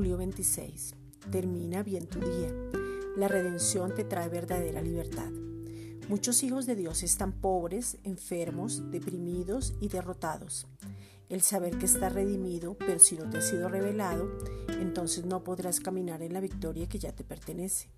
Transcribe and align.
26. 0.00 0.94
Termina 1.30 1.82
bien 1.82 2.06
tu 2.06 2.18
día. 2.18 2.50
La 3.16 3.28
redención 3.28 3.94
te 3.94 4.04
trae 4.04 4.28
verdadera 4.28 4.80
libertad. 4.80 5.30
Muchos 6.08 6.42
hijos 6.42 6.66
de 6.66 6.74
Dios 6.74 7.02
están 7.02 7.32
pobres, 7.32 7.98
enfermos, 8.02 8.90
deprimidos 8.90 9.74
y 9.80 9.88
derrotados. 9.88 10.66
El 11.28 11.42
saber 11.42 11.78
que 11.78 11.86
está 11.86 12.08
redimido, 12.08 12.76
pero 12.78 12.98
si 12.98 13.16
no 13.16 13.28
te 13.30 13.38
ha 13.38 13.42
sido 13.42 13.68
revelado, 13.68 14.28
entonces 14.80 15.24
no 15.24 15.44
podrás 15.44 15.80
caminar 15.80 16.22
en 16.22 16.32
la 16.32 16.40
victoria 16.40 16.88
que 16.88 16.98
ya 16.98 17.12
te 17.12 17.24
pertenece. 17.24 17.88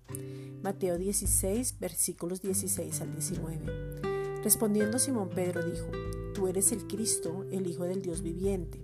Mateo 0.61 0.97
16, 0.97 1.79
versículos 1.79 2.41
16 2.41 3.01
al 3.01 3.11
19. 3.11 4.41
Respondiendo 4.43 4.99
Simón 4.99 5.29
Pedro 5.29 5.63
dijo, 5.63 5.87
Tú 6.33 6.47
eres 6.47 6.71
el 6.71 6.85
Cristo, 6.87 7.45
el 7.51 7.65
Hijo 7.67 7.85
del 7.85 8.01
Dios 8.01 8.21
viviente. 8.21 8.83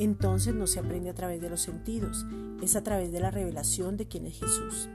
Entonces 0.00 0.54
no 0.54 0.66
se 0.66 0.78
aprende 0.78 1.10
a 1.10 1.14
través 1.14 1.42
de 1.42 1.50
los 1.50 1.60
sentidos, 1.60 2.24
es 2.62 2.74
a 2.74 2.82
través 2.82 3.12
de 3.12 3.20
la 3.20 3.30
revelación 3.30 3.98
de 3.98 4.08
quién 4.08 4.26
es 4.26 4.40
Jesús. 4.40 4.88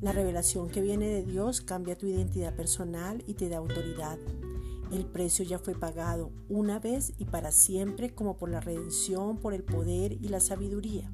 La 0.00 0.12
revelación 0.12 0.68
que 0.68 0.80
viene 0.80 1.08
de 1.08 1.24
Dios 1.24 1.60
cambia 1.60 1.98
tu 1.98 2.06
identidad 2.06 2.54
personal 2.54 3.24
y 3.26 3.34
te 3.34 3.48
da 3.48 3.56
autoridad. 3.56 4.18
El 4.92 5.04
precio 5.04 5.44
ya 5.44 5.58
fue 5.58 5.74
pagado 5.74 6.30
una 6.48 6.78
vez 6.78 7.12
y 7.18 7.24
para 7.24 7.50
siempre 7.50 8.14
como 8.14 8.36
por 8.36 8.48
la 8.48 8.60
redención, 8.60 9.38
por 9.38 9.52
el 9.52 9.64
poder 9.64 10.12
y 10.12 10.28
la 10.28 10.38
sabiduría. 10.38 11.10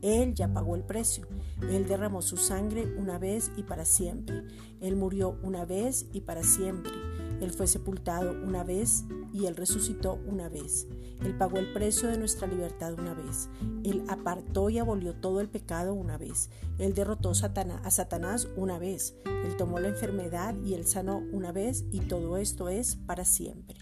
Él 0.00 0.34
ya 0.34 0.50
pagó 0.50 0.74
el 0.74 0.82
precio. 0.82 1.26
Él 1.70 1.86
derramó 1.86 2.22
su 2.22 2.38
sangre 2.38 2.94
una 2.96 3.18
vez 3.18 3.52
y 3.58 3.62
para 3.62 3.84
siempre. 3.84 4.44
Él 4.80 4.96
murió 4.96 5.38
una 5.42 5.66
vez 5.66 6.06
y 6.14 6.22
para 6.22 6.42
siempre. 6.42 6.92
Él 7.40 7.50
fue 7.52 7.66
sepultado 7.66 8.32
una 8.32 8.64
vez 8.64 9.04
y 9.32 9.46
Él 9.46 9.56
resucitó 9.56 10.20
una 10.26 10.48
vez. 10.48 10.86
Él 11.24 11.36
pagó 11.36 11.58
el 11.58 11.72
precio 11.72 12.08
de 12.08 12.18
nuestra 12.18 12.46
libertad 12.46 12.94
una 12.98 13.14
vez. 13.14 13.48
Él 13.84 14.04
apartó 14.08 14.70
y 14.70 14.78
abolió 14.78 15.14
todo 15.14 15.40
el 15.40 15.48
pecado 15.48 15.94
una 15.94 16.18
vez. 16.18 16.50
Él 16.78 16.94
derrotó 16.94 17.30
a 17.30 17.90
Satanás 17.90 18.48
una 18.56 18.78
vez. 18.78 19.14
Él 19.44 19.56
tomó 19.56 19.80
la 19.80 19.88
enfermedad 19.88 20.54
y 20.64 20.74
Él 20.74 20.86
sanó 20.86 21.22
una 21.32 21.52
vez 21.52 21.84
y 21.90 22.00
todo 22.00 22.36
esto 22.36 22.68
es 22.68 22.96
para 22.96 23.24
siempre. 23.24 23.78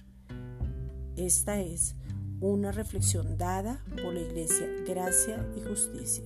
Esta 1.16 1.60
es 1.60 1.96
una 2.40 2.70
reflexión 2.70 3.36
dada 3.36 3.82
por 4.02 4.14
la 4.14 4.20
Iglesia 4.20 4.66
Gracia 4.86 5.44
y 5.56 5.60
Justicia. 5.60 6.24